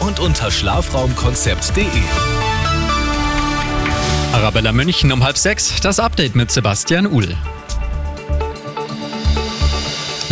Und 0.00 0.20
unter 0.20 0.50
schlafraumkonzept.de. 0.50 1.86
Arabella 4.32 4.72
München 4.72 5.12
um 5.12 5.22
halb 5.22 5.36
sechs, 5.36 5.80
das 5.80 6.00
Update 6.00 6.34
mit 6.34 6.50
Sebastian 6.50 7.06
Uhl. 7.06 7.36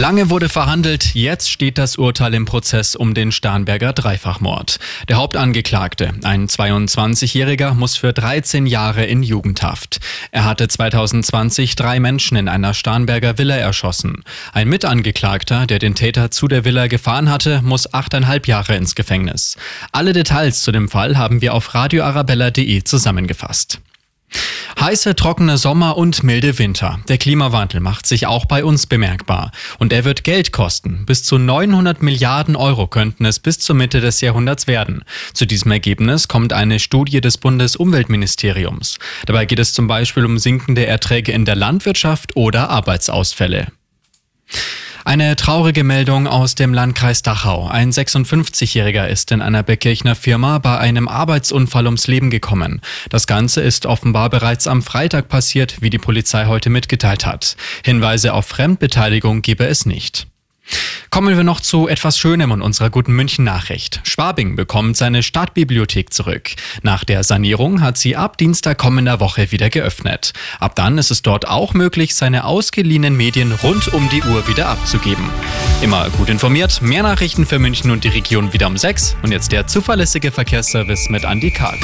Lange 0.01 0.31
wurde 0.31 0.49
verhandelt, 0.49 1.15
jetzt 1.15 1.51
steht 1.51 1.77
das 1.77 1.97
Urteil 1.97 2.33
im 2.33 2.47
Prozess 2.47 2.97
um 2.97 3.13
den 3.13 3.33
Starnberger 3.33 3.93
Dreifachmord. 3.93 4.79
Der 5.11 5.19
Hauptangeklagte, 5.19 6.15
ein 6.23 6.49
22-Jähriger, 6.49 7.75
muss 7.75 7.99
für 7.99 8.15
13 8.15 8.65
Jahre 8.65 9.05
in 9.05 9.23
Jugendhaft. 9.23 10.01
Er 10.31 10.47
hatte 10.47 10.69
2020 10.69 11.77
drei 11.77 12.01
Menschen 12.01 12.39
in 12.39 12.49
einer 12.49 12.73
Starnberger 12.73 13.37
Villa 13.37 13.57
erschossen. 13.57 14.25
Ein 14.55 14.71
Mitangeklagter, 14.71 15.67
der 15.67 15.79
den 15.79 15.95
Täter 15.95 16.31
zu 16.31 16.49
der 16.49 16.65
Villa 16.65 16.87
gefahren 16.87 17.29
hatte, 17.29 17.61
muss 17.61 17.93
achteinhalb 17.93 18.47
Jahre 18.47 18.77
ins 18.77 18.95
Gefängnis. 18.95 19.59
Alle 19.93 20.15
Details 20.15 20.63
zu 20.63 20.73
dem 20.73 20.89
Fall 20.89 21.19
haben 21.19 21.43
wir 21.43 21.53
auf 21.53 21.75
radioarabella.de 21.75 22.85
zusammengefasst. 22.85 23.83
Heiße, 24.79 25.17
trockene 25.17 25.59
Sommer 25.59 25.97
und 25.97 26.23
milde 26.23 26.59
Winter. 26.59 27.01
Der 27.09 27.19
Klimawandel 27.19 27.81
macht 27.81 28.07
sich 28.07 28.27
auch 28.27 28.45
bei 28.45 28.65
uns 28.65 28.87
bemerkbar. 28.87 29.51
Und 29.79 29.93
er 29.93 30.05
wird 30.05 30.25
Geld 30.25 30.53
kosten. 30.53 31.05
Bis 31.07 31.25
zu 31.25 31.39
900 31.39 32.03
Milliarden 32.03 32.57
Euro 32.57 32.87
könnten 32.87 33.25
es 33.25 33.39
bis 33.39 33.59
zur 33.59 33.77
Mitte 33.77 34.01
des 34.01 34.21
Jahrhunderts 34.21 34.67
werden. 34.67 35.05
Zu 35.33 35.47
diesem 35.47 35.73
Ergebnis 35.73 36.29
kommt 36.29 36.53
eine 36.53 36.79
Studie 36.79 37.21
des 37.21 37.39
Bundesumweltministeriums. 37.39 38.99
Dabei 39.27 39.47
geht 39.47 39.59
es 39.59 39.73
zum 39.73 39.87
Beispiel 39.87 40.25
um 40.25 40.39
sinkende 40.39 40.87
Erträge 40.87 41.33
in 41.33 41.45
der 41.45 41.57
Landwirtschaft 41.57 42.37
oder 42.37 42.71
Arbeitsausfälle. 42.71 43.69
Eine 45.11 45.35
traurige 45.35 45.83
Meldung 45.83 46.29
aus 46.29 46.55
dem 46.55 46.73
Landkreis 46.73 47.23
Dachau. 47.23 47.67
Ein 47.67 47.91
56-Jähriger 47.91 49.09
ist 49.09 49.33
in 49.33 49.43
einer 49.43 49.65
Bekirchner 49.65 50.15
Firma 50.15 50.59
bei 50.59 50.79
einem 50.79 51.09
Arbeitsunfall 51.09 51.87
ums 51.87 52.07
Leben 52.07 52.31
gekommen. 52.31 52.81
Das 53.09 53.27
Ganze 53.27 53.61
ist 53.61 53.87
offenbar 53.87 54.31
bereits 54.31 54.69
am 54.69 54.83
Freitag 54.83 55.29
passiert, 55.29 55.83
wie 55.83 55.91
die 55.91 55.99
Polizei 55.99 56.47
heute 56.47 56.71
mitgeteilt 56.71 57.27
hat. 57.27 57.57
Hinweise 57.85 58.35
auf 58.35 58.47
Fremdbeteiligung 58.47 59.43
gebe 59.43 59.67
es 59.67 59.85
nicht. 59.85 60.30
Kommen 61.11 61.37
wir 61.37 61.43
noch 61.43 61.61
zu 61.61 61.89
etwas 61.89 62.19
Schönem 62.19 62.53
und 62.53 62.63
unserer 62.63 62.89
guten 62.89 63.13
München-Nachricht. 63.13 64.01
Schwabing 64.05 64.55
bekommt 64.55 64.97
seine 64.97 65.25
Stadtbibliothek 65.25 66.13
zurück. 66.13 66.51
Nach 66.83 67.03
der 67.03 67.25
Sanierung 67.25 67.81
hat 67.81 67.99
sie 67.99 68.15
ab 68.15 68.39
Dienstag 68.39 68.79
kommender 68.79 69.19
Woche 69.19 69.51
wieder 69.51 69.71
geöffnet. 69.71 70.33
Ab 70.61 70.77
dann 70.77 70.99
ist 70.99 71.11
es 71.11 71.23
dort 71.23 71.49
auch 71.49 71.75
möglich, 71.75 72.15
seine 72.15 72.45
ausgeliehenen 72.45 73.17
Medien 73.17 73.51
rund 73.51 73.93
um 73.93 74.09
die 74.09 74.23
Uhr 74.23 74.47
wieder 74.47 74.69
abzugeben. 74.69 75.25
Immer 75.83 76.11
gut 76.11 76.29
informiert, 76.29 76.81
mehr 76.81 77.03
Nachrichten 77.03 77.45
für 77.45 77.59
München 77.59 77.91
und 77.91 78.05
die 78.05 78.09
Region 78.09 78.53
wieder 78.53 78.69
um 78.69 78.77
6 78.77 79.17
und 79.23 79.33
jetzt 79.33 79.51
der 79.51 79.67
zuverlässige 79.67 80.31
Verkehrsservice 80.31 81.09
mit 81.09 81.25
Andy 81.25 81.51
Karg. 81.51 81.81